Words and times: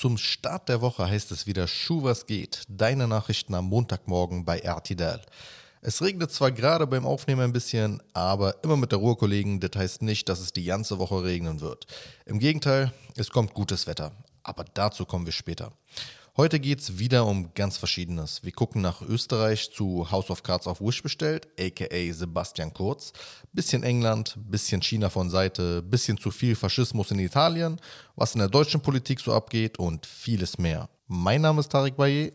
Zum 0.00 0.16
Start 0.16 0.68
der 0.68 0.80
Woche 0.80 1.08
heißt 1.08 1.32
es 1.32 1.48
wieder 1.48 1.66
Schuh 1.66 2.04
was 2.04 2.26
geht. 2.26 2.62
Deine 2.68 3.08
Nachrichten 3.08 3.52
am 3.56 3.64
Montagmorgen 3.64 4.44
bei 4.44 4.60
RTL. 4.60 5.20
Es 5.80 6.00
regnet 6.00 6.30
zwar 6.30 6.52
gerade 6.52 6.86
beim 6.86 7.04
Aufnehmen 7.04 7.40
ein 7.40 7.52
bisschen, 7.52 8.00
aber 8.12 8.62
immer 8.62 8.76
mit 8.76 8.92
der 8.92 9.00
Ruhe, 9.00 9.16
Kollegen. 9.16 9.58
Das 9.58 9.72
heißt 9.74 10.02
nicht, 10.02 10.28
dass 10.28 10.38
es 10.38 10.52
die 10.52 10.62
ganze 10.62 11.00
Woche 11.00 11.24
regnen 11.24 11.60
wird. 11.60 11.88
Im 12.26 12.38
Gegenteil, 12.38 12.92
es 13.16 13.30
kommt 13.30 13.54
gutes 13.54 13.88
Wetter. 13.88 14.12
Aber 14.44 14.64
dazu 14.72 15.04
kommen 15.04 15.26
wir 15.26 15.32
später. 15.32 15.72
Heute 16.40 16.60
geht 16.60 16.78
es 16.78 17.00
wieder 17.00 17.26
um 17.26 17.52
ganz 17.52 17.78
Verschiedenes. 17.78 18.44
Wir 18.44 18.52
gucken 18.52 18.80
nach 18.80 19.02
Österreich 19.02 19.72
zu 19.72 20.08
House 20.12 20.30
of 20.30 20.44
Cards 20.44 20.68
auf 20.68 20.80
Wish 20.80 21.02
bestellt, 21.02 21.48
aka 21.58 22.12
Sebastian 22.12 22.72
Kurz. 22.72 23.12
Bisschen 23.52 23.82
England, 23.82 24.38
bisschen 24.48 24.80
China 24.80 25.10
von 25.10 25.30
Seite, 25.30 25.82
bisschen 25.82 26.16
zu 26.16 26.30
viel 26.30 26.54
Faschismus 26.54 27.10
in 27.10 27.18
Italien, 27.18 27.80
was 28.14 28.36
in 28.36 28.38
der 28.38 28.48
deutschen 28.48 28.80
Politik 28.80 29.18
so 29.18 29.32
abgeht 29.32 29.80
und 29.80 30.06
vieles 30.06 30.58
mehr. 30.58 30.88
Mein 31.08 31.40
Name 31.40 31.58
ist 31.58 31.72
Tarek 31.72 31.96
Baye. 31.96 32.32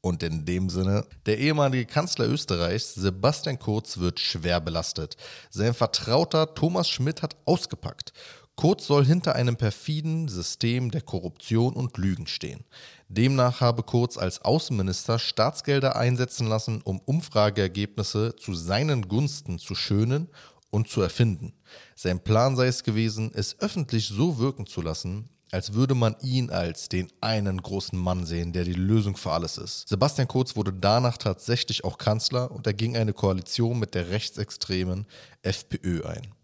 Und 0.00 0.22
in 0.24 0.44
dem 0.44 0.68
Sinne, 0.68 1.06
der 1.26 1.38
ehemalige 1.38 1.86
Kanzler 1.86 2.26
Österreichs, 2.28 2.94
Sebastian 2.94 3.60
Kurz, 3.60 3.98
wird 3.98 4.18
schwer 4.18 4.60
belastet. 4.60 5.16
Sein 5.50 5.72
Vertrauter 5.72 6.52
Thomas 6.52 6.88
Schmidt 6.88 7.22
hat 7.22 7.36
ausgepackt. 7.44 8.12
Kurz 8.56 8.86
soll 8.86 9.04
hinter 9.04 9.34
einem 9.34 9.56
perfiden 9.56 10.28
System 10.28 10.90
der 10.90 11.02
Korruption 11.02 11.74
und 11.74 11.98
Lügen 11.98 12.26
stehen. 12.26 12.64
Demnach 13.08 13.60
habe 13.60 13.82
Kurz 13.82 14.16
als 14.16 14.42
Außenminister 14.42 15.18
Staatsgelder 15.18 15.96
einsetzen 15.96 16.46
lassen, 16.46 16.80
um 16.82 16.98
Umfrageergebnisse 17.00 18.34
zu 18.36 18.54
seinen 18.54 19.08
Gunsten 19.08 19.58
zu 19.58 19.74
schönen 19.74 20.28
und 20.70 20.88
zu 20.88 21.02
erfinden. 21.02 21.52
Sein 21.94 22.24
Plan 22.24 22.56
sei 22.56 22.68
es 22.68 22.82
gewesen, 22.82 23.30
es 23.34 23.60
öffentlich 23.60 24.08
so 24.08 24.38
wirken 24.38 24.66
zu 24.66 24.80
lassen, 24.80 25.28
als 25.52 25.74
würde 25.74 25.94
man 25.94 26.16
ihn 26.22 26.48
als 26.48 26.88
den 26.88 27.08
einen 27.20 27.60
großen 27.60 27.98
Mann 27.98 28.24
sehen, 28.24 28.54
der 28.54 28.64
die 28.64 28.72
Lösung 28.72 29.18
für 29.18 29.32
alles 29.32 29.58
ist. 29.58 29.86
Sebastian 29.88 30.28
Kurz 30.28 30.56
wurde 30.56 30.72
danach 30.72 31.18
tatsächlich 31.18 31.84
auch 31.84 31.98
Kanzler 31.98 32.50
und 32.50 32.66
er 32.66 32.74
ging 32.74 32.96
eine 32.96 33.12
Koalition 33.12 33.78
mit 33.78 33.94
der 33.94 34.08
rechtsextremen 34.08 35.06
FPÖ 35.42 36.06
ein. 36.06 36.35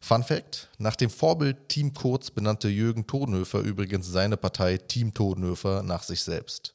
Fun 0.00 0.24
Fact: 0.24 0.68
Nach 0.78 0.96
dem 0.96 1.10
Vorbild 1.10 1.68
Team 1.68 1.94
Kurz 1.94 2.30
benannte 2.30 2.68
Jürgen 2.68 3.06
Todenhöfer 3.06 3.60
übrigens 3.60 4.06
seine 4.06 4.36
Partei 4.36 4.78
Team 4.78 5.14
Todenhöfer 5.14 5.82
nach 5.82 6.02
sich 6.02 6.22
selbst. 6.22 6.72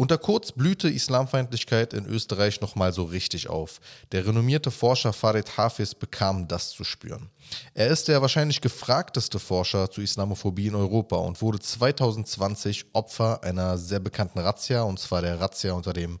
Unter 0.00 0.16
Kurz 0.16 0.52
blühte 0.52 0.88
Islamfeindlichkeit 0.88 1.92
in 1.92 2.06
Österreich 2.06 2.62
nochmal 2.62 2.90
so 2.94 3.02
richtig 3.04 3.50
auf. 3.50 3.82
Der 4.12 4.26
renommierte 4.26 4.70
Forscher 4.70 5.12
Farid 5.12 5.58
Hafiz 5.58 5.94
bekam 5.94 6.48
das 6.48 6.70
zu 6.70 6.84
spüren. 6.84 7.28
Er 7.74 7.88
ist 7.88 8.08
der 8.08 8.22
wahrscheinlich 8.22 8.62
gefragteste 8.62 9.38
Forscher 9.38 9.90
zu 9.90 10.00
Islamophobie 10.00 10.68
in 10.68 10.74
Europa 10.74 11.16
und 11.16 11.42
wurde 11.42 11.60
2020 11.60 12.86
Opfer 12.94 13.44
einer 13.44 13.76
sehr 13.76 14.00
bekannten 14.00 14.38
Razzia, 14.38 14.84
und 14.84 14.98
zwar 14.98 15.20
der 15.20 15.38
Razzia 15.38 15.74
unter 15.74 15.92
dem 15.92 16.18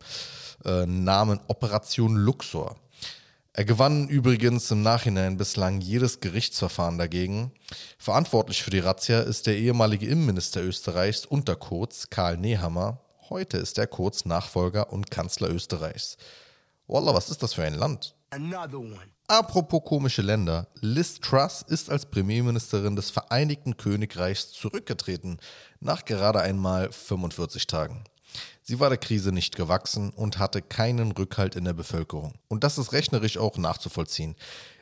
äh, 0.66 0.84
Namen 0.84 1.40
Operation 1.48 2.16
Luxor. 2.16 2.76
Er 3.52 3.64
gewann 3.64 4.08
übrigens 4.08 4.70
im 4.70 4.82
Nachhinein 4.82 5.36
bislang 5.36 5.80
jedes 5.80 6.20
Gerichtsverfahren 6.20 6.98
dagegen. 6.98 7.50
Verantwortlich 7.98 8.62
für 8.62 8.70
die 8.70 8.78
Razzia 8.78 9.20
ist 9.20 9.48
der 9.48 9.58
ehemalige 9.58 10.06
Innenminister 10.06 10.62
Österreichs 10.62 11.26
unter 11.26 11.56
Kurz, 11.56 12.10
Karl 12.10 12.36
Nehammer. 12.36 13.00
Heute 13.28 13.56
ist 13.56 13.76
er 13.78 13.88
Kurz 13.88 14.24
Nachfolger 14.24 14.92
und 14.92 15.10
Kanzler 15.10 15.50
Österreichs. 15.50 16.16
Wallah, 16.86 17.12
was 17.12 17.28
ist 17.28 17.42
das 17.42 17.54
für 17.54 17.64
ein 17.64 17.74
Land? 17.74 18.14
Apropos 19.26 19.82
komische 19.84 20.22
Länder, 20.22 20.68
Liz 20.80 21.18
Truss 21.18 21.62
ist 21.66 21.90
als 21.90 22.06
Premierministerin 22.06 22.94
des 22.94 23.10
Vereinigten 23.10 23.76
Königreichs 23.76 24.52
zurückgetreten, 24.52 25.38
nach 25.80 26.04
gerade 26.04 26.40
einmal 26.40 26.92
45 26.92 27.66
Tagen. 27.66 28.04
Sie 28.70 28.78
war 28.78 28.88
der 28.88 28.98
Krise 28.98 29.32
nicht 29.32 29.56
gewachsen 29.56 30.10
und 30.10 30.38
hatte 30.38 30.62
keinen 30.62 31.10
Rückhalt 31.10 31.56
in 31.56 31.64
der 31.64 31.72
Bevölkerung. 31.72 32.34
Und 32.46 32.62
das 32.62 32.78
ist 32.78 32.92
rechnerisch 32.92 33.36
auch 33.36 33.58
nachzuvollziehen. 33.58 34.36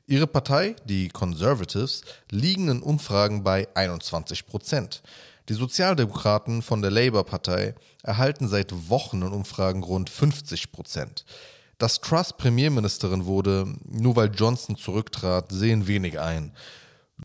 Ihre 0.07 0.27
Partei, 0.27 0.77
die 0.85 1.09
Conservatives, 1.09 2.03
liegen 2.31 2.69
in 2.69 2.83
Umfragen 2.83 3.45
bei 3.45 3.67
21 3.75 4.47
Prozent. 4.47 5.03
Die 5.49 5.55
Sozialdemokraten 5.55 6.61
von 6.61 6.83
der 6.83 6.91
Labour-Partei 6.91 7.75
erhalten 8.03 8.47
seit 8.47 8.91
Wochen 8.91 9.23
in 9.23 9.33
Umfragen 9.33 9.83
rund 9.83 10.11
50 10.11 10.71
Prozent. 10.71 11.25
Dass 11.79 12.03
Truss 12.03 12.35
Premierministerin 12.35 13.25
wurde, 13.25 13.75
nur 13.87 14.17
weil 14.17 14.31
Johnson 14.35 14.77
zurücktrat, 14.77 15.51
sehen 15.51 15.87
wenig 15.87 16.21
ein. 16.21 16.53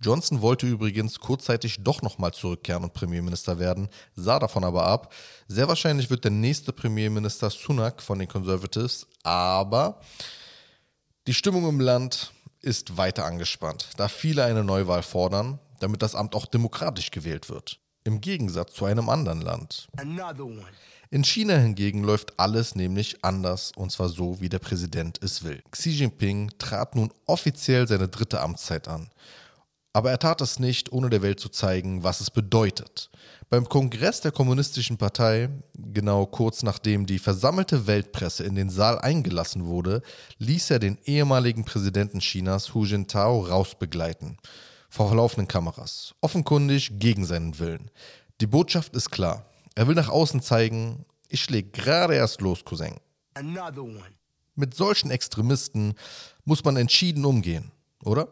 Johnson 0.01 0.41
wollte 0.41 0.67
übrigens 0.67 1.19
kurzzeitig 1.19 1.83
doch 1.83 2.01
nochmal 2.01 2.33
zurückkehren 2.33 2.83
und 2.83 2.93
Premierminister 2.93 3.59
werden, 3.59 3.89
sah 4.15 4.39
davon 4.39 4.63
aber 4.63 4.85
ab. 4.85 5.13
Sehr 5.47 5.67
wahrscheinlich 5.67 6.09
wird 6.09 6.23
der 6.23 6.31
nächste 6.31 6.73
Premierminister 6.73 7.49
Sunak 7.49 8.01
von 8.01 8.19
den 8.19 8.27
Conservatives, 8.27 9.07
aber 9.23 10.01
die 11.27 11.33
Stimmung 11.33 11.67
im 11.69 11.79
Land 11.79 12.33
ist 12.61 12.97
weiter 12.97 13.25
angespannt, 13.25 13.89
da 13.97 14.07
viele 14.07 14.43
eine 14.45 14.63
Neuwahl 14.63 15.03
fordern, 15.03 15.59
damit 15.79 16.01
das 16.01 16.15
Amt 16.15 16.35
auch 16.35 16.45
demokratisch 16.45 17.11
gewählt 17.11 17.49
wird. 17.49 17.79
Im 18.05 18.19
Gegensatz 18.19 18.73
zu 18.73 18.85
einem 18.85 19.09
anderen 19.09 19.41
Land. 19.41 19.87
In 21.09 21.23
China 21.23 21.55
hingegen 21.55 22.03
läuft 22.03 22.39
alles 22.39 22.73
nämlich 22.73 23.23
anders 23.23 23.71
und 23.75 23.91
zwar 23.91 24.09
so, 24.09 24.41
wie 24.41 24.49
der 24.49 24.59
Präsident 24.59 25.21
es 25.21 25.43
will. 25.43 25.61
Xi 25.69 25.91
Jinping 25.91 26.49
trat 26.57 26.95
nun 26.95 27.13
offiziell 27.27 27.87
seine 27.87 28.07
dritte 28.07 28.41
Amtszeit 28.41 28.87
an. 28.87 29.09
Aber 29.95 30.09
er 30.09 30.17
tat 30.17 30.41
es 30.41 30.57
nicht, 30.57 30.91
ohne 30.91 31.11
der 31.11 31.21
Welt 31.21 31.39
zu 31.39 31.49
zeigen, 31.49 32.03
was 32.03 32.19
es 32.19 32.31
bedeutet. 32.31 33.11
Beim 33.51 33.69
Kongress 33.69 34.21
der 34.21 34.31
Kommunistischen 34.31 34.97
Partei, 34.97 35.49
genau 35.75 36.25
kurz 36.25 36.63
nachdem 36.63 37.05
die 37.05 37.19
versammelte 37.19 37.85
Weltpresse 37.85 38.43
in 38.43 38.55
den 38.55 38.71
Saal 38.71 38.97
eingelassen 38.97 39.67
wurde, 39.67 40.01
ließ 40.39 40.71
er 40.71 40.79
den 40.79 40.97
ehemaligen 41.05 41.63
Präsidenten 41.63 42.19
Chinas 42.19 42.73
Hu 42.73 42.85
Jintao 42.85 43.41
rausbegleiten. 43.41 44.37
Vor 44.89 45.15
laufenden 45.15 45.47
Kameras. 45.47 46.15
Offenkundig 46.21 46.99
gegen 46.99 47.25
seinen 47.25 47.59
Willen. 47.59 47.91
Die 48.41 48.47
Botschaft 48.47 48.95
ist 48.95 49.11
klar. 49.11 49.45
Er 49.75 49.87
will 49.87 49.95
nach 49.95 50.09
außen 50.09 50.41
zeigen, 50.41 51.05
ich 51.29 51.41
schläge 51.41 51.69
gerade 51.69 52.15
erst 52.15 52.41
los, 52.41 52.65
Cousin. 52.65 52.95
Mit 54.55 54.73
solchen 54.73 55.11
Extremisten 55.11 55.93
muss 56.45 56.63
man 56.63 56.77
entschieden 56.77 57.25
umgehen, 57.25 57.71
oder? 58.03 58.27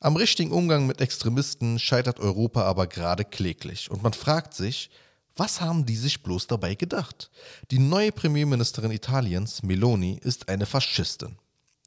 Am 0.00 0.16
richtigen 0.16 0.52
Umgang 0.52 0.86
mit 0.86 1.00
Extremisten 1.00 1.78
scheitert 1.78 2.20
Europa 2.20 2.62
aber 2.62 2.86
gerade 2.86 3.24
kläglich. 3.24 3.90
Und 3.90 4.02
man 4.02 4.12
fragt 4.12 4.52
sich, 4.54 4.90
was 5.36 5.60
haben 5.60 5.86
die 5.86 5.96
sich 5.96 6.22
bloß 6.22 6.46
dabei 6.46 6.74
gedacht? 6.74 7.30
Die 7.70 7.78
neue 7.78 8.12
Premierministerin 8.12 8.90
Italiens, 8.90 9.62
Meloni, 9.62 10.18
ist 10.22 10.48
eine 10.48 10.66
Faschistin. 10.66 11.38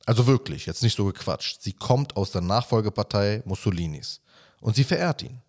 Also 0.05 0.25
wirklich, 0.25 0.65
jetzt 0.65 0.81
nicht 0.81 0.97
so 0.97 1.05
gequatscht. 1.05 1.61
Sie 1.61 1.73
kommt 1.73 2.15
aus 2.15 2.31
der 2.31 2.41
Nachfolgepartei 2.41 3.43
Mussolinis. 3.45 4.21
Und 4.59 4.75
sie 4.75 4.83
verehrt 4.83 5.21
ihn. 5.21 5.41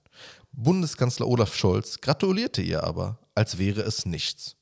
Bundeskanzler 0.52 1.26
Olaf 1.26 1.54
Scholz 1.54 2.00
gratulierte 2.00 2.60
ihr 2.60 2.84
aber, 2.84 3.18
als 3.34 3.58
wäre 3.58 3.82
es 3.82 4.04
nichts. 4.04 4.56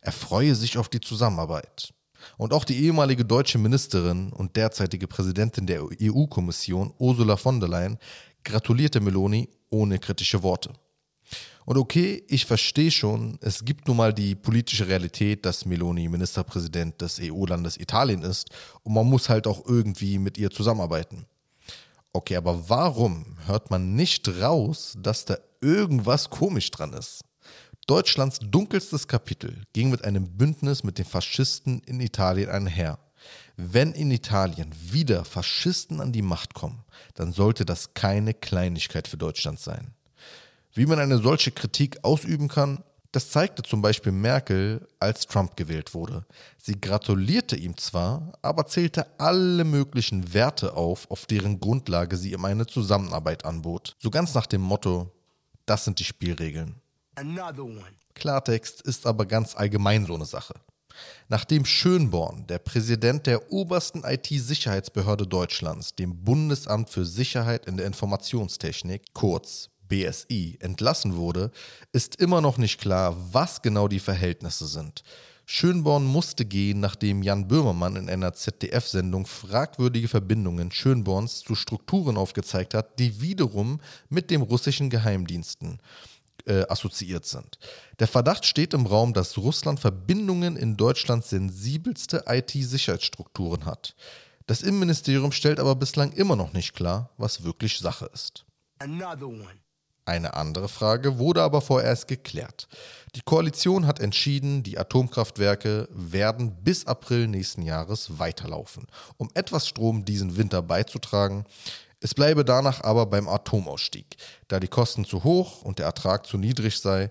Er 0.00 0.12
freue 0.12 0.54
sich 0.54 0.76
auf 0.76 0.88
die 0.88 1.00
Zusammenarbeit. 1.00 1.94
Und 2.36 2.52
auch 2.52 2.64
die 2.64 2.84
ehemalige 2.84 3.24
deutsche 3.24 3.58
Ministerin 3.58 4.32
und 4.32 4.56
derzeitige 4.56 5.06
Präsidentin 5.06 5.66
der 5.66 5.82
EU-Kommission, 6.02 6.92
Ursula 6.98 7.36
von 7.36 7.60
der 7.60 7.68
Leyen, 7.68 7.98
gratulierte 8.44 9.00
Meloni 9.00 9.48
ohne 9.70 9.98
kritische 9.98 10.42
Worte. 10.42 10.72
Und 11.64 11.76
okay, 11.76 12.24
ich 12.26 12.46
verstehe 12.46 12.90
schon, 12.90 13.38
es 13.42 13.64
gibt 13.64 13.86
nun 13.86 13.96
mal 13.96 14.12
die 14.12 14.34
politische 14.34 14.88
Realität, 14.88 15.44
dass 15.44 15.66
Meloni 15.66 16.08
Ministerpräsident 16.08 17.00
des 17.00 17.20
EU-Landes 17.20 17.76
Italien 17.76 18.22
ist 18.22 18.48
und 18.82 18.94
man 18.94 19.06
muss 19.06 19.28
halt 19.28 19.46
auch 19.46 19.64
irgendwie 19.66 20.18
mit 20.18 20.38
ihr 20.38 20.50
zusammenarbeiten. 20.50 21.26
Okay, 22.12 22.36
aber 22.36 22.68
warum 22.68 23.36
hört 23.46 23.70
man 23.70 23.94
nicht 23.94 24.28
raus, 24.40 24.94
dass 24.98 25.26
da 25.26 25.36
irgendwas 25.60 26.28
komisch 26.28 26.70
dran 26.70 26.92
ist? 26.92 27.20
Deutschlands 27.90 28.38
dunkelstes 28.40 29.08
Kapitel 29.08 29.64
ging 29.72 29.90
mit 29.90 30.04
einem 30.04 30.36
Bündnis 30.36 30.84
mit 30.84 30.98
den 30.98 31.04
Faschisten 31.04 31.82
in 31.86 31.98
Italien 31.98 32.48
einher. 32.48 33.00
Wenn 33.56 33.90
in 33.94 34.12
Italien 34.12 34.72
wieder 34.80 35.24
Faschisten 35.24 36.00
an 36.00 36.12
die 36.12 36.22
Macht 36.22 36.54
kommen, 36.54 36.84
dann 37.14 37.32
sollte 37.32 37.64
das 37.64 37.92
keine 37.94 38.32
Kleinigkeit 38.32 39.08
für 39.08 39.16
Deutschland 39.16 39.58
sein. 39.58 39.92
Wie 40.72 40.86
man 40.86 41.00
eine 41.00 41.18
solche 41.18 41.50
Kritik 41.50 42.04
ausüben 42.04 42.46
kann, 42.46 42.84
das 43.10 43.30
zeigte 43.30 43.64
zum 43.64 43.82
Beispiel 43.82 44.12
Merkel, 44.12 44.86
als 45.00 45.26
Trump 45.26 45.56
gewählt 45.56 45.92
wurde. 45.92 46.24
Sie 46.58 46.80
gratulierte 46.80 47.56
ihm 47.56 47.76
zwar, 47.76 48.38
aber 48.40 48.68
zählte 48.68 49.18
alle 49.18 49.64
möglichen 49.64 50.32
Werte 50.32 50.74
auf, 50.76 51.10
auf 51.10 51.26
deren 51.26 51.58
Grundlage 51.58 52.16
sie 52.16 52.34
ihm 52.34 52.44
eine 52.44 52.68
Zusammenarbeit 52.68 53.44
anbot. 53.44 53.96
So 53.98 54.10
ganz 54.10 54.32
nach 54.34 54.46
dem 54.46 54.60
Motto, 54.60 55.10
das 55.66 55.84
sind 55.86 55.98
die 55.98 56.04
Spielregeln. 56.04 56.80
Klartext 58.14 58.80
ist 58.82 59.06
aber 59.06 59.26
ganz 59.26 59.54
allgemein 59.56 60.06
so 60.06 60.14
eine 60.14 60.26
Sache. 60.26 60.54
Nachdem 61.28 61.64
Schönborn, 61.64 62.46
der 62.46 62.58
Präsident 62.58 63.26
der 63.26 63.52
obersten 63.52 64.02
IT-Sicherheitsbehörde 64.04 65.26
Deutschlands, 65.26 65.94
dem 65.94 66.24
Bundesamt 66.24 66.90
für 66.90 67.04
Sicherheit 67.04 67.66
in 67.66 67.76
der 67.76 67.86
Informationstechnik, 67.86 69.14
kurz 69.14 69.70
BSI, 69.88 70.58
entlassen 70.60 71.16
wurde, 71.16 71.50
ist 71.92 72.16
immer 72.16 72.40
noch 72.40 72.58
nicht 72.58 72.80
klar, 72.80 73.16
was 73.32 73.62
genau 73.62 73.88
die 73.88 74.00
Verhältnisse 74.00 74.66
sind. 74.66 75.02
Schönborn 75.46 76.04
musste 76.04 76.44
gehen, 76.44 76.78
nachdem 76.78 77.24
Jan 77.24 77.48
Böhmermann 77.48 77.96
in 77.96 78.08
einer 78.08 78.32
ZDF-Sendung 78.32 79.26
fragwürdige 79.26 80.06
Verbindungen 80.06 80.70
Schönborns 80.70 81.40
zu 81.40 81.56
Strukturen 81.56 82.16
aufgezeigt 82.16 82.72
hat, 82.72 83.00
die 83.00 83.20
wiederum 83.20 83.80
mit 84.08 84.30
dem 84.30 84.42
russischen 84.42 84.90
Geheimdiensten 84.90 85.80
äh, 86.46 86.64
assoziiert 86.68 87.26
sind. 87.26 87.58
Der 87.98 88.06
Verdacht 88.06 88.46
steht 88.46 88.74
im 88.74 88.86
Raum, 88.86 89.12
dass 89.12 89.38
Russland 89.38 89.80
Verbindungen 89.80 90.56
in 90.56 90.76
Deutschlands 90.76 91.30
sensibelste 91.30 92.24
IT-Sicherheitsstrukturen 92.26 93.64
hat. 93.64 93.94
Das 94.46 94.62
Innenministerium 94.62 95.32
stellt 95.32 95.60
aber 95.60 95.76
bislang 95.76 96.12
immer 96.12 96.36
noch 96.36 96.52
nicht 96.52 96.74
klar, 96.74 97.10
was 97.16 97.44
wirklich 97.44 97.78
Sache 97.78 98.10
ist. 98.12 98.44
Eine 100.06 100.34
andere 100.34 100.68
Frage 100.68 101.18
wurde 101.18 101.42
aber 101.42 101.60
vorerst 101.60 102.08
geklärt. 102.08 102.66
Die 103.14 103.20
Koalition 103.20 103.86
hat 103.86 104.00
entschieden, 104.00 104.64
die 104.64 104.76
Atomkraftwerke 104.76 105.88
werden 105.92 106.64
bis 106.64 106.86
April 106.86 107.28
nächsten 107.28 107.62
Jahres 107.62 108.18
weiterlaufen, 108.18 108.86
um 109.18 109.28
etwas 109.34 109.68
Strom 109.68 110.04
diesen 110.04 110.36
Winter 110.36 110.62
beizutragen. 110.62 111.44
Es 112.00 112.14
bleibe 112.14 112.44
danach 112.44 112.82
aber 112.82 113.06
beim 113.06 113.28
Atomausstieg, 113.28 114.16
da 114.48 114.58
die 114.58 114.68
Kosten 114.68 115.04
zu 115.04 115.22
hoch 115.22 115.62
und 115.62 115.78
der 115.78 115.86
Ertrag 115.86 116.26
zu 116.26 116.38
niedrig 116.38 116.80
sei 116.80 117.10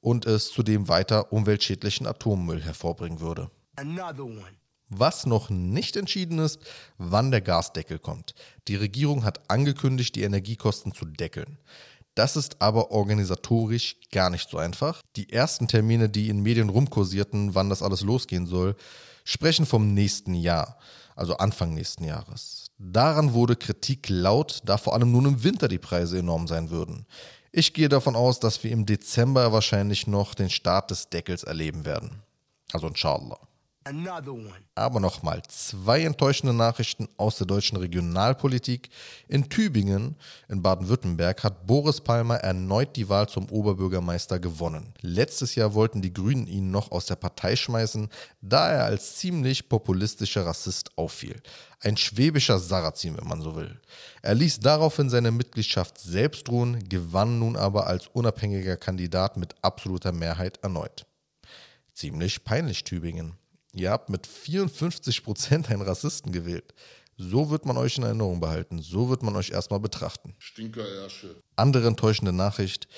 und 0.00 0.24
es 0.24 0.50
zudem 0.50 0.88
weiter 0.88 1.30
umweltschädlichen 1.32 2.06
Atommüll 2.06 2.62
hervorbringen 2.62 3.20
würde. 3.20 3.50
Was 4.88 5.26
noch 5.26 5.50
nicht 5.50 5.96
entschieden 5.96 6.38
ist, 6.38 6.58
wann 6.98 7.30
der 7.30 7.42
Gasdeckel 7.42 7.98
kommt. 7.98 8.34
Die 8.66 8.76
Regierung 8.76 9.24
hat 9.24 9.48
angekündigt, 9.48 10.16
die 10.16 10.22
Energiekosten 10.22 10.92
zu 10.92 11.04
deckeln. 11.04 11.58
Das 12.14 12.36
ist 12.36 12.60
aber 12.60 12.90
organisatorisch 12.90 13.96
gar 14.10 14.30
nicht 14.30 14.50
so 14.50 14.58
einfach. 14.58 15.00
Die 15.16 15.32
ersten 15.32 15.68
Termine, 15.68 16.08
die 16.08 16.28
in 16.28 16.40
Medien 16.40 16.70
rumkursierten, 16.70 17.54
wann 17.54 17.68
das 17.68 17.82
alles 17.82 18.00
losgehen 18.00 18.46
soll, 18.46 18.74
sprechen 19.22 19.64
vom 19.64 19.94
nächsten 19.94 20.34
Jahr, 20.34 20.78
also 21.14 21.36
Anfang 21.36 21.72
nächsten 21.72 22.04
Jahres. 22.04 22.59
Daran 22.82 23.34
wurde 23.34 23.56
Kritik 23.56 24.08
laut, 24.08 24.62
da 24.64 24.78
vor 24.78 24.94
allem 24.94 25.12
nun 25.12 25.26
im 25.26 25.44
Winter 25.44 25.68
die 25.68 25.78
Preise 25.78 26.18
enorm 26.18 26.48
sein 26.48 26.70
würden. 26.70 27.04
Ich 27.52 27.74
gehe 27.74 27.90
davon 27.90 28.16
aus, 28.16 28.40
dass 28.40 28.64
wir 28.64 28.70
im 28.70 28.86
Dezember 28.86 29.52
wahrscheinlich 29.52 30.06
noch 30.06 30.34
den 30.34 30.48
Start 30.48 30.90
des 30.90 31.10
Deckels 31.10 31.42
erleben 31.42 31.84
werden. 31.84 32.22
Also 32.72 32.86
inshallah. 32.86 33.38
Aber 34.74 35.00
nochmal 35.00 35.42
zwei 35.48 36.02
enttäuschende 36.02 36.52
Nachrichten 36.52 37.08
aus 37.16 37.38
der 37.38 37.46
deutschen 37.46 37.76
Regionalpolitik. 37.76 38.90
In 39.28 39.48
Tübingen, 39.48 40.16
in 40.48 40.62
Baden-Württemberg, 40.62 41.42
hat 41.44 41.66
Boris 41.66 42.00
Palmer 42.00 42.36
erneut 42.36 42.96
die 42.96 43.08
Wahl 43.08 43.28
zum 43.28 43.48
Oberbürgermeister 43.50 44.38
gewonnen. 44.38 44.94
Letztes 45.00 45.54
Jahr 45.54 45.74
wollten 45.74 46.02
die 46.02 46.12
Grünen 46.12 46.46
ihn 46.46 46.70
noch 46.70 46.90
aus 46.90 47.06
der 47.06 47.16
Partei 47.16 47.56
schmeißen, 47.56 48.08
da 48.40 48.70
er 48.70 48.84
als 48.84 49.16
ziemlich 49.16 49.68
populistischer 49.68 50.46
Rassist 50.46 50.90
auffiel. 50.96 51.40
Ein 51.80 51.96
schwäbischer 51.96 52.58
Sarrazin, 52.58 53.16
wenn 53.16 53.28
man 53.28 53.40
so 53.40 53.56
will. 53.56 53.80
Er 54.22 54.34
ließ 54.34 54.60
daraufhin 54.60 55.08
seine 55.08 55.30
Mitgliedschaft 55.30 55.98
selbst 55.98 56.48
ruhen, 56.48 56.88
gewann 56.88 57.38
nun 57.38 57.56
aber 57.56 57.86
als 57.86 58.06
unabhängiger 58.08 58.76
Kandidat 58.76 59.36
mit 59.36 59.54
absoluter 59.62 60.12
Mehrheit 60.12 60.58
erneut. 60.62 61.06
Ziemlich 61.94 62.44
peinlich 62.44 62.84
Tübingen. 62.84 63.39
Ihr 63.72 63.90
habt 63.90 64.10
mit 64.10 64.26
54 64.26 65.22
Prozent 65.22 65.70
einen 65.70 65.82
Rassisten 65.82 66.32
gewählt. 66.32 66.74
So 67.16 67.50
wird 67.50 67.66
man 67.66 67.76
euch 67.76 67.98
in 67.98 68.04
Erinnerung 68.04 68.40
behalten. 68.40 68.80
So 68.80 69.10
wird 69.10 69.22
man 69.22 69.36
euch 69.36 69.50
erstmal 69.50 69.80
betrachten. 69.80 70.34
Stinkerärsche. 70.38 71.36
Andere 71.54 71.86
enttäuschende 71.86 72.32
Nachricht. 72.32 72.88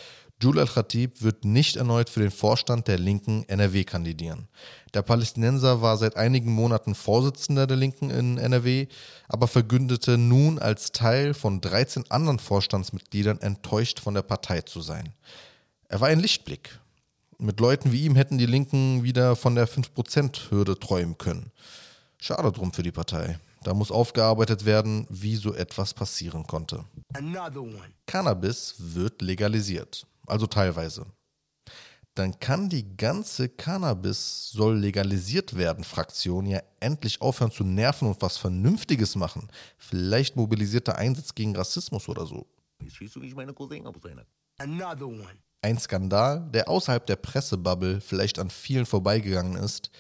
Jul 0.40 0.58
al-Khatib 0.58 1.22
wird 1.22 1.44
nicht 1.44 1.76
erneut 1.76 2.10
für 2.10 2.20
den 2.20 2.32
Vorstand 2.32 2.88
der 2.88 2.98
Linken 2.98 3.44
NRW 3.48 3.84
kandidieren. 3.84 4.48
Der 4.92 5.02
Palästinenser 5.02 5.82
war 5.82 5.96
seit 5.96 6.16
einigen 6.16 6.52
Monaten 6.52 6.96
Vorsitzender 6.96 7.68
der 7.68 7.76
Linken 7.76 8.10
in 8.10 8.38
NRW, 8.38 8.88
aber 9.28 9.46
verkündete 9.46 10.18
nun 10.18 10.58
als 10.58 10.90
Teil 10.90 11.34
von 11.34 11.60
13 11.60 12.10
anderen 12.10 12.40
Vorstandsmitgliedern 12.40 13.40
enttäuscht 13.40 14.00
von 14.00 14.14
der 14.14 14.22
Partei 14.22 14.62
zu 14.62 14.80
sein. 14.80 15.14
Er 15.88 16.00
war 16.00 16.08
ein 16.08 16.20
Lichtblick, 16.20 16.80
mit 17.42 17.60
Leuten 17.60 17.92
wie 17.92 18.04
ihm 18.04 18.16
hätten 18.16 18.38
die 18.38 18.46
Linken 18.46 19.02
wieder 19.02 19.36
von 19.36 19.54
der 19.54 19.68
5%-Hürde 19.68 20.78
träumen 20.78 21.18
können. 21.18 21.50
Schade 22.18 22.52
drum 22.52 22.72
für 22.72 22.82
die 22.82 22.92
Partei. 22.92 23.38
Da 23.64 23.74
muss 23.74 23.90
aufgearbeitet 23.90 24.64
werden, 24.64 25.06
wie 25.08 25.36
so 25.36 25.54
etwas 25.54 25.94
passieren 25.94 26.46
konnte. 26.46 26.84
Cannabis 28.06 28.74
wird 28.78 29.22
legalisiert, 29.22 30.06
also 30.26 30.46
teilweise. 30.46 31.06
Dann 32.14 32.38
kann 32.40 32.68
die 32.68 32.96
ganze 32.96 33.48
Cannabis 33.48 34.50
soll 34.50 34.78
legalisiert 34.78 35.56
werden 35.56 35.82
Fraktion 35.82 36.44
ja 36.44 36.60
endlich 36.80 37.22
aufhören 37.22 37.50
zu 37.50 37.64
nerven 37.64 38.08
und 38.08 38.20
was 38.20 38.36
Vernünftiges 38.36 39.16
machen. 39.16 39.48
Vielleicht 39.78 40.36
mobilisierter 40.36 40.96
Einsatz 40.96 41.34
gegen 41.34 41.56
Rassismus 41.56 42.08
oder 42.08 42.26
so. 42.26 42.46
Another 44.58 45.06
one. 45.06 45.38
Ein 45.64 45.79
Skandal, 45.79 46.50
der 46.53 46.69
außerhalb 46.69 47.06
der 47.06 47.14
Pressebubble 47.14 48.00
vielleicht 48.00 48.41
an 48.41 48.50
vielen 48.50 48.85
vorbeigegangen 48.85 49.56
ist. 49.62 49.93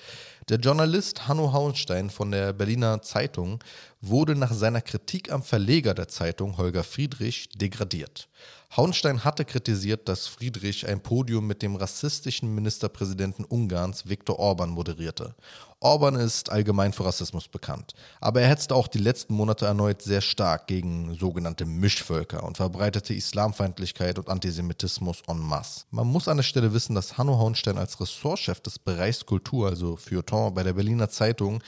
Der 0.48 0.58
Journalist 0.58 1.28
Hanno 1.28 1.52
Hauenstein 1.52 2.10
von 2.10 2.32
der 2.32 2.52
Berliner 2.52 3.00
Zeitung 3.00 3.62
wurde 4.00 4.34
nach 4.34 4.52
seiner 4.52 4.80
Kritik 4.80 5.30
am 5.30 5.44
Verleger 5.44 5.94
der 5.94 6.08
Zeitung 6.08 6.56
Holger 6.56 6.82
Friedrich 6.82 7.48
degradiert. 7.50 8.28
Hauenstein 8.74 9.22
hatte 9.22 9.44
kritisiert, 9.44 10.08
dass 10.08 10.26
Friedrich 10.26 10.88
ein 10.88 11.02
Podium 11.02 11.46
mit 11.46 11.60
dem 11.60 11.76
rassistischen 11.76 12.54
Ministerpräsidenten 12.54 13.44
Ungarns 13.44 14.08
Viktor 14.08 14.38
Orban 14.38 14.70
moderierte. 14.70 15.34
Orban 15.80 16.14
ist 16.14 16.50
allgemein 16.50 16.94
für 16.94 17.04
Rassismus 17.04 17.48
bekannt, 17.48 17.92
aber 18.18 18.40
er 18.40 18.48
hetzte 18.48 18.74
auch 18.74 18.88
die 18.88 18.98
letzten 18.98 19.34
Monate 19.34 19.66
erneut 19.66 20.00
sehr 20.00 20.22
stark 20.22 20.68
gegen 20.68 21.14
sogenannte 21.14 21.66
Mischvölker 21.66 22.44
und 22.44 22.56
verbreitete 22.56 23.12
Islamfeindlichkeit 23.12 24.18
und 24.18 24.30
Antisemitismus 24.30 25.22
en 25.28 25.38
masse. 25.38 25.84
Man 25.90 26.06
muss 26.06 26.26
an 26.26 26.38
der 26.38 26.44
Stelle 26.44 26.72
wissen, 26.72 26.94
dass 26.94 27.18
Hanno 27.18 27.36
Hauenstein 27.36 27.76
als 27.76 28.00
Ressortchef 28.00 28.60
des 28.60 28.78
Bereichs 28.78 29.26
Kultur, 29.26 29.68
also 29.68 29.96
Feuilleton 29.96 30.54
bei 30.54 30.62
der 30.62 30.72
Berliner 30.72 31.10
Zeitung, 31.10 31.62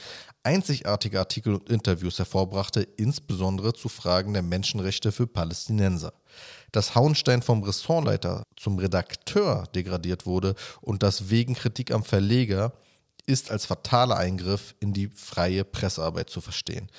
einzigartige 0.45 1.19
Artikel 1.19 1.55
und 1.55 1.69
Interviews 1.69 2.19
hervorbrachte, 2.19 2.81
insbesondere 2.81 3.73
zu 3.73 3.89
Fragen 3.89 4.33
der 4.33 4.43
Menschenrechte 4.43 5.11
für 5.11 5.27
Palästinenser 5.27 6.13
dass 6.75 6.93
Hauenstein 6.93 7.41
vom 7.41 7.63
Ressortleiter 7.63 8.43
zum 8.57 8.77
Redakteur 8.77 9.63
degradiert 9.73 10.25
wurde 10.25 10.55
und 10.81 11.03
das 11.03 11.29
wegen 11.29 11.55
Kritik 11.55 11.91
am 11.91 12.03
Verleger 12.03 12.73
ist 13.25 13.49
als 13.49 13.65
fataler 13.65 14.17
Eingriff 14.17 14.75
in 14.81 14.91
die 14.93 15.07
freie 15.07 15.63
Pressearbeit 15.63 16.29
zu 16.29 16.41
verstehen. 16.41 16.89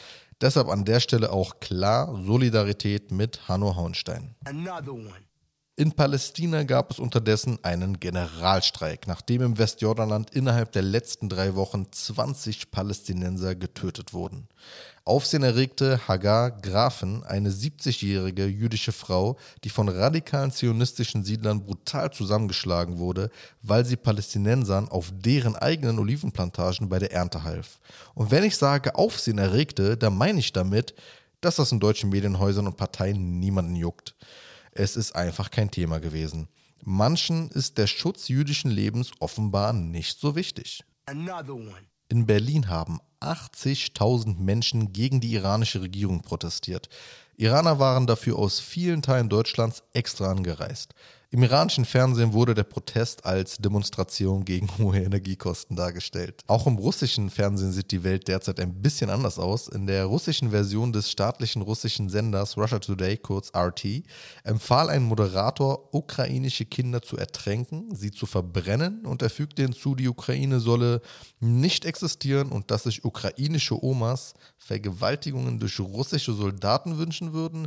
Deshalb 0.40 0.68
an 0.68 0.84
der 0.84 1.00
Stelle 1.00 1.30
auch 1.30 1.60
klar 1.60 2.22
Solidarität 2.24 3.10
mit 3.10 3.48
Hanno 3.48 3.76
Hauenstein. 3.76 4.34
In 5.78 5.92
Palästina 5.92 6.62
gab 6.62 6.90
es 6.90 6.98
unterdessen 6.98 7.58
einen 7.62 8.00
Generalstreik, 8.00 9.06
nachdem 9.06 9.42
im 9.42 9.58
Westjordanland 9.58 10.30
innerhalb 10.30 10.72
der 10.72 10.80
letzten 10.80 11.28
drei 11.28 11.54
Wochen 11.54 11.92
20 11.92 12.70
Palästinenser 12.70 13.54
getötet 13.54 14.14
wurden. 14.14 14.48
Aufsehen 15.04 15.42
erregte 15.42 16.00
Hagar 16.08 16.50
Grafen, 16.50 17.24
eine 17.24 17.50
70-jährige 17.50 18.46
jüdische 18.46 18.92
Frau, 18.92 19.36
die 19.64 19.68
von 19.68 19.90
radikalen 19.90 20.50
zionistischen 20.50 21.24
Siedlern 21.24 21.66
brutal 21.66 22.10
zusammengeschlagen 22.10 22.96
wurde, 22.96 23.28
weil 23.60 23.84
sie 23.84 23.96
Palästinensern 23.96 24.88
auf 24.88 25.12
deren 25.14 25.56
eigenen 25.56 25.98
Olivenplantagen 25.98 26.88
bei 26.88 27.00
der 27.00 27.12
Ernte 27.12 27.44
half. 27.44 27.80
Und 28.14 28.30
wenn 28.30 28.44
ich 28.44 28.56
sage 28.56 28.94
Aufsehen 28.94 29.36
erregte, 29.36 29.98
dann 29.98 30.16
meine 30.16 30.38
ich 30.38 30.54
damit, 30.54 30.94
dass 31.42 31.56
das 31.56 31.70
in 31.70 31.80
deutschen 31.80 32.08
Medienhäusern 32.08 32.66
und 32.66 32.78
Parteien 32.78 33.40
niemanden 33.40 33.76
juckt. 33.76 34.14
Es 34.78 34.94
ist 34.94 35.12
einfach 35.12 35.50
kein 35.50 35.70
Thema 35.70 36.00
gewesen. 36.00 36.48
Manchen 36.84 37.48
ist 37.50 37.78
der 37.78 37.86
Schutz 37.86 38.28
jüdischen 38.28 38.70
Lebens 38.70 39.10
offenbar 39.20 39.72
nicht 39.72 40.20
so 40.20 40.36
wichtig. 40.36 40.84
In 42.08 42.26
Berlin 42.26 42.68
haben 42.68 43.00
80.000 43.22 44.38
Menschen 44.38 44.92
gegen 44.92 45.20
die 45.20 45.32
iranische 45.32 45.80
Regierung 45.80 46.20
protestiert. 46.20 46.90
Iraner 47.38 47.78
waren 47.78 48.06
dafür 48.06 48.38
aus 48.38 48.60
vielen 48.60 49.00
Teilen 49.00 49.30
Deutschlands 49.30 49.82
extra 49.94 50.30
angereist. 50.30 50.94
Im 51.30 51.42
iranischen 51.42 51.84
Fernsehen 51.84 52.32
wurde 52.32 52.54
der 52.54 52.62
Protest 52.62 53.26
als 53.26 53.56
Demonstration 53.56 54.44
gegen 54.44 54.68
hohe 54.78 55.02
Energiekosten 55.02 55.74
dargestellt. 55.74 56.44
Auch 56.46 56.68
im 56.68 56.76
russischen 56.76 57.30
Fernsehen 57.30 57.72
sieht 57.72 57.90
die 57.90 58.04
Welt 58.04 58.28
derzeit 58.28 58.60
ein 58.60 58.80
bisschen 58.80 59.10
anders 59.10 59.40
aus. 59.40 59.66
In 59.66 59.88
der 59.88 60.04
russischen 60.04 60.50
Version 60.50 60.92
des 60.92 61.10
staatlichen 61.10 61.62
russischen 61.62 62.08
Senders 62.08 62.56
Russia 62.56 62.78
Today, 62.78 63.16
kurz 63.16 63.50
RT, 63.56 64.04
empfahl 64.44 64.88
ein 64.88 65.02
Moderator, 65.02 65.92
ukrainische 65.92 66.64
Kinder 66.64 67.02
zu 67.02 67.16
ertränken, 67.16 67.92
sie 67.92 68.12
zu 68.12 68.26
verbrennen 68.26 69.04
und 69.04 69.20
er 69.20 69.30
fügte 69.30 69.62
hinzu, 69.62 69.96
die 69.96 70.08
Ukraine 70.08 70.60
solle 70.60 71.02
nicht 71.40 71.84
existieren 71.86 72.50
und 72.52 72.70
dass 72.70 72.84
sich 72.84 73.04
ukrainische 73.04 73.82
Omas 73.82 74.34
Vergewaltigungen 74.58 75.58
durch 75.58 75.80
russische 75.80 76.34
Soldaten 76.34 76.98
wünschen 76.98 77.32
würden 77.32 77.66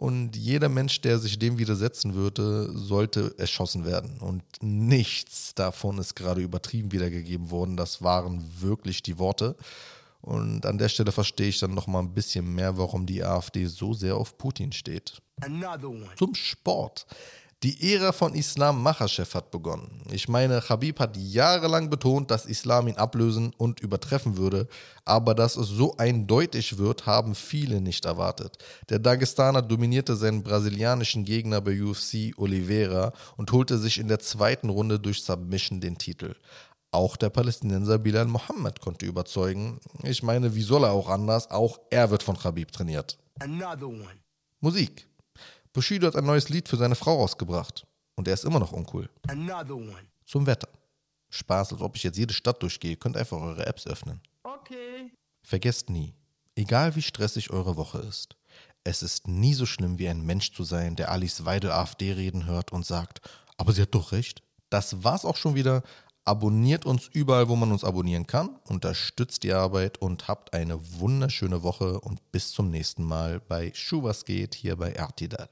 Und 0.00 0.34
jeder 0.34 0.70
Mensch, 0.70 1.02
der 1.02 1.18
sich 1.18 1.38
dem 1.38 1.58
widersetzen 1.58 2.14
würde, 2.14 2.70
sollte 2.74 3.34
erschossen 3.36 3.84
werden. 3.84 4.16
Und 4.20 4.42
nichts 4.62 5.54
davon 5.54 5.98
ist 5.98 6.14
gerade 6.14 6.40
übertrieben 6.40 6.90
wiedergegeben 6.90 7.50
worden. 7.50 7.76
Das 7.76 8.00
waren 8.00 8.42
wirklich 8.60 9.02
die 9.02 9.18
Worte. 9.18 9.56
Und 10.22 10.64
an 10.64 10.78
der 10.78 10.88
Stelle 10.88 11.12
verstehe 11.12 11.48
ich 11.48 11.58
dann 11.58 11.74
noch 11.74 11.86
mal 11.86 11.98
ein 11.98 12.14
bisschen 12.14 12.54
mehr, 12.54 12.78
warum 12.78 13.04
die 13.04 13.22
AfD 13.22 13.66
so 13.66 13.92
sehr 13.92 14.16
auf 14.16 14.38
Putin 14.38 14.72
steht. 14.72 15.20
Zum 16.16 16.34
Sport. 16.34 17.04
Die 17.62 17.92
Ära 17.92 18.12
von 18.12 18.34
Islam 18.34 18.82
Machachev 18.82 19.34
hat 19.34 19.50
begonnen. 19.50 20.02
Ich 20.10 20.28
meine, 20.28 20.66
Habib 20.66 20.98
hat 20.98 21.18
jahrelang 21.18 21.90
betont, 21.90 22.30
dass 22.30 22.46
Islam 22.46 22.88
ihn 22.88 22.96
ablösen 22.96 23.52
und 23.58 23.80
übertreffen 23.80 24.38
würde, 24.38 24.66
aber 25.04 25.34
dass 25.34 25.56
es 25.56 25.68
so 25.68 25.94
eindeutig 25.98 26.78
wird, 26.78 27.04
haben 27.04 27.34
viele 27.34 27.82
nicht 27.82 28.06
erwartet. 28.06 28.56
Der 28.88 28.98
Dagestaner 28.98 29.60
dominierte 29.60 30.16
seinen 30.16 30.42
brasilianischen 30.42 31.26
Gegner 31.26 31.60
bei 31.60 31.82
UFC 31.82 32.32
Oliveira 32.38 33.12
und 33.36 33.52
holte 33.52 33.76
sich 33.76 33.98
in 33.98 34.08
der 34.08 34.20
zweiten 34.20 34.70
Runde 34.70 34.98
durch 34.98 35.22
Submission 35.22 35.82
den 35.82 35.98
Titel. 35.98 36.36
Auch 36.92 37.18
der 37.18 37.28
Palästinenser 37.28 37.98
Bilal 37.98 38.24
Mohammed 38.24 38.80
konnte 38.80 39.04
überzeugen. 39.04 39.80
Ich 40.02 40.22
meine, 40.22 40.54
wie 40.54 40.62
soll 40.62 40.84
er 40.84 40.92
auch 40.92 41.10
anders? 41.10 41.50
Auch 41.50 41.78
er 41.90 42.10
wird 42.10 42.22
von 42.22 42.42
Habib 42.42 42.72
trainiert. 42.72 43.18
Musik. 44.60 45.09
Bushido 45.72 46.06
hat 46.06 46.16
ein 46.16 46.24
neues 46.24 46.48
Lied 46.48 46.68
für 46.68 46.76
seine 46.76 46.96
Frau 46.96 47.16
rausgebracht. 47.16 47.86
Und 48.16 48.28
er 48.28 48.34
ist 48.34 48.44
immer 48.44 48.58
noch 48.58 48.72
uncool. 48.72 49.08
Zum 50.24 50.46
Wetter. 50.46 50.68
Spaß, 51.30 51.72
als 51.72 51.80
ob 51.80 51.96
ich 51.96 52.02
jetzt 52.02 52.18
jede 52.18 52.34
Stadt 52.34 52.62
durchgehe. 52.62 52.96
Könnt 52.96 53.16
einfach 53.16 53.40
eure 53.40 53.66
Apps 53.66 53.86
öffnen. 53.86 54.20
Okay. 54.42 55.12
Vergesst 55.42 55.90
nie, 55.90 56.14
egal 56.54 56.96
wie 56.96 57.02
stressig 57.02 57.50
eure 57.50 57.76
Woche 57.76 57.98
ist, 57.98 58.36
es 58.84 59.02
ist 59.02 59.28
nie 59.28 59.54
so 59.54 59.66
schlimm 59.66 59.98
wie 59.98 60.08
ein 60.08 60.24
Mensch 60.24 60.52
zu 60.52 60.64
sein, 60.64 60.96
der 60.96 61.10
Alice 61.10 61.44
Weidel 61.44 61.70
AfD 61.70 62.12
reden 62.12 62.46
hört 62.46 62.72
und 62.72 62.86
sagt, 62.86 63.20
aber 63.56 63.72
sie 63.72 63.82
hat 63.82 63.94
doch 63.94 64.12
recht. 64.12 64.42
Das 64.70 65.04
war's 65.04 65.24
auch 65.24 65.36
schon 65.36 65.54
wieder. 65.54 65.82
Abonniert 66.24 66.86
uns 66.86 67.08
überall, 67.12 67.48
wo 67.48 67.56
man 67.56 67.72
uns 67.72 67.84
abonnieren 67.84 68.26
kann, 68.26 68.58
unterstützt 68.68 69.42
die 69.42 69.52
Arbeit 69.52 69.98
und 69.98 70.28
habt 70.28 70.54
eine 70.54 70.78
wunderschöne 70.98 71.62
Woche 71.62 72.00
und 72.00 72.30
bis 72.32 72.52
zum 72.52 72.70
nächsten 72.70 73.04
Mal 73.04 73.40
bei 73.40 73.72
Schuh 73.74 74.02
was 74.02 74.24
geht 74.24 74.54
hier 74.54 74.76
bei 74.76 74.92
RTDAL. 74.92 75.48